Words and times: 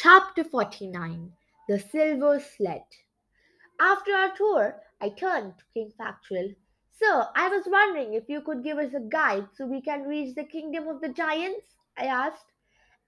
Chapter 0.00 0.44
49 0.44 1.32
The 1.68 1.80
Silver 1.80 2.38
Sled. 2.38 2.84
After 3.80 4.12
our 4.12 4.32
tour, 4.36 4.80
I 5.00 5.08
turned 5.08 5.58
to 5.58 5.64
King 5.74 5.90
Factual. 5.98 6.52
Sir, 6.92 7.26
I 7.34 7.48
was 7.48 7.64
wondering 7.66 8.14
if 8.14 8.28
you 8.28 8.40
could 8.42 8.62
give 8.62 8.78
us 8.78 8.94
a 8.94 9.00
guide 9.00 9.48
so 9.56 9.66
we 9.66 9.82
can 9.82 10.04
reach 10.04 10.36
the 10.36 10.44
kingdom 10.44 10.86
of 10.86 11.00
the 11.00 11.08
giants? 11.08 11.74
I 11.96 12.04
asked. 12.04 12.44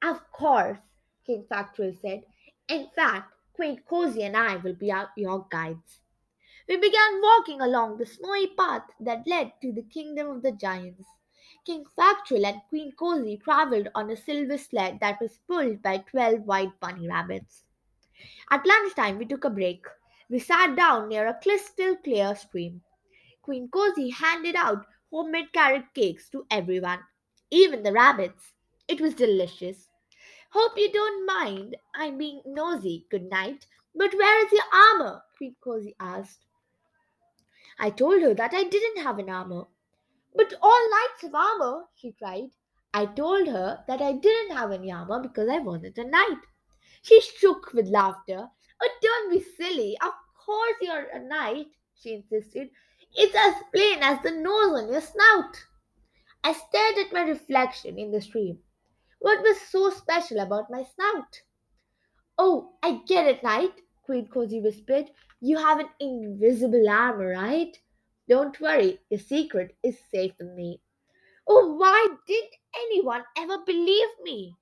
Of 0.03 0.33
course, 0.33 0.79
King 1.25 1.47
Factual 1.49 1.95
said. 2.03 2.23
In 2.67 2.89
fact, 2.97 3.35
Queen 3.53 3.81
Cozy 3.89 4.25
and 4.25 4.37
I 4.37 4.57
will 4.57 4.75
be 4.75 4.91
our, 4.91 5.11
your 5.17 5.47
guides. 5.49 6.01
We 6.69 6.77
began 6.77 7.23
walking 7.23 7.61
along 7.61 7.99
the 7.99 8.07
snowy 8.07 8.49
path 8.59 8.91
that 8.99 9.29
led 9.29 9.53
to 9.63 9.71
the 9.71 9.85
kingdom 9.85 10.29
of 10.29 10.43
the 10.43 10.51
giants. 10.51 11.05
King 11.67 11.85
Factual 11.95 12.47
and 12.47 12.63
Queen 12.69 12.93
Cozy 12.93 13.37
traveled 13.37 13.89
on 13.95 14.11
a 14.11 14.17
silver 14.17 14.57
sled 14.57 14.99
that 15.01 15.21
was 15.21 15.39
pulled 15.47 15.83
by 15.83 15.99
twelve 15.99 16.41
white 16.47 16.79
bunny 16.81 17.07
rabbits. 17.07 17.65
At 18.51 18.67
lunchtime, 18.67 19.19
we 19.19 19.27
took 19.27 19.45
a 19.45 19.51
break. 19.51 19.85
We 20.29 20.39
sat 20.39 20.75
down 20.77 21.09
near 21.09 21.27
a 21.27 21.39
crystal 21.43 21.97
clear 21.97 22.35
stream. 22.35 22.83
Queen 23.43 23.69
Cozy 23.69 24.11
handed 24.11 24.57
out 24.57 24.87
homemade 25.11 25.53
carrot 25.53 25.85
cakes 25.95 26.29
to 26.31 26.47
everyone, 26.51 27.01
even 27.51 27.83
the 27.83 27.93
rabbits. 27.93 28.53
It 28.89 29.01
was 29.01 29.15
delicious. 29.15 29.89
Hope 30.51 30.73
you 30.77 30.91
don't 30.91 31.27
mind 31.27 31.77
I'm 31.95 32.19
being 32.19 32.43
nosy, 32.47 33.07
good 33.11 33.31
knight. 33.31 33.67
But 33.95 34.15
where 34.15 34.47
is 34.47 34.53
your 34.53 34.63
armor? 34.73 35.23
Queen 35.37 35.57
Cozy 35.63 35.95
asked. 36.01 36.45
I 37.79 37.91
told 37.91 38.23
her 38.23 38.35
that 38.35 38.55
I 38.55 38.65
didn't 38.65 39.03
have 39.03 39.19
an 39.19 39.31
armor. 39.31 39.67
But 40.35 40.55
all 40.63 40.91
knights 40.91 41.23
have 41.23 41.35
armor, 41.35 41.85
she 41.95 42.13
cried. 42.13 42.51
I 42.93 43.07
told 43.07 43.47
her 43.49 43.85
that 43.87 44.03
I 44.03 44.13
didn't 44.13 44.57
have 44.57 44.73
any 44.73 44.91
armor 44.91 45.21
because 45.21 45.49
I 45.49 45.59
wasn't 45.59 45.99
a 45.99 46.05
knight. 46.05 46.41
She 47.03 47.21
shook 47.21 47.73
with 47.73 47.89
laughter. 47.89 48.51
Oh, 48.83 48.99
don't 49.01 49.31
be 49.31 49.41
silly. 49.41 49.97
Of 50.03 50.13
course 50.45 50.77
you're 50.81 51.09
a 51.09 51.21
knight, 51.21 51.69
she 51.95 52.15
insisted. 52.15 52.71
It's 53.15 53.35
as 53.35 53.63
plain 53.75 54.03
as 54.03 54.23
the 54.23 54.31
nose 54.31 54.83
on 54.83 54.93
your 54.93 55.01
snout. 55.01 55.65
I 56.43 56.53
stared 56.53 56.99
at 56.99 57.13
my 57.13 57.23
reflection 57.23 57.99
in 57.99 58.11
the 58.11 58.21
stream. 58.21 58.61
What 59.19 59.43
was 59.43 59.61
so 59.61 59.91
special 59.91 60.39
about 60.39 60.71
my 60.71 60.85
snout? 60.85 61.43
Oh, 62.39 62.77
I 62.83 63.03
get 63.07 63.27
it, 63.27 63.43
Knight, 63.43 63.83
Queen 64.03 64.27
Cozy 64.29 64.61
whispered. 64.61 65.11
You 65.41 65.59
have 65.59 65.79
an 65.79 65.91
invisible 66.01 66.89
armor, 66.89 67.33
right? 67.33 67.79
Don't 68.31 68.59
worry, 68.63 68.99
your 69.11 69.21
secret 69.21 69.77
is 69.83 70.01
safe 70.11 70.33
with 70.39 70.49
me. 70.55 70.81
Oh, 71.49 71.75
why 71.75 72.09
didn't 72.27 72.55
anyone 72.77 73.25
ever 73.37 73.59
believe 73.67 74.09
me? 74.23 74.60